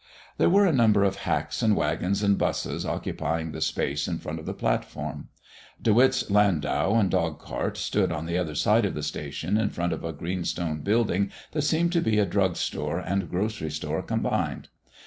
There 0.39 0.49
were 0.49 0.65
a 0.65 0.73
number 0.73 1.03
of 1.03 1.17
hacks 1.27 1.61
and 1.61 1.75
wagons 1.75 2.23
and 2.23 2.35
'busses 2.35 2.87
occupying 2.87 3.51
the 3.51 3.61
space 3.61 4.07
in 4.07 4.17
front 4.17 4.39
of 4.39 4.47
the 4.47 4.53
platform. 4.55 5.29
De 5.79 5.93
Witt's 5.93 6.27
landau 6.31 6.95
and 6.95 7.11
dog 7.11 7.37
cart 7.39 7.77
stood 7.77 8.11
on 8.11 8.25
the 8.25 8.35
other 8.35 8.55
side 8.55 8.83
of 8.85 8.95
the 8.95 9.03
station 9.03 9.59
in 9.59 9.69
front 9.69 9.93
of 9.93 10.03
a 10.03 10.11
greenstone 10.11 10.79
building 10.81 11.31
that 11.51 11.61
seemed 11.61 11.91
to 11.93 12.01
be 12.01 12.17
a 12.17 12.25
drug 12.25 12.55
store 12.55 12.97
and 12.97 13.29
grocery 13.29 13.69
store 13.69 14.01
combined. 14.01 14.69